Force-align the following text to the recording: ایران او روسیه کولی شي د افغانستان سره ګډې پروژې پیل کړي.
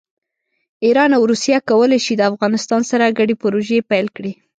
ایران 0.85 1.09
او 1.17 1.23
روسیه 1.31 1.57
کولی 1.69 1.99
شي 2.05 2.13
د 2.17 2.21
افغانستان 2.31 2.81
سره 2.91 3.15
ګډې 3.17 3.35
پروژې 3.41 3.87
پیل 3.91 4.07
کړي. 4.15 4.31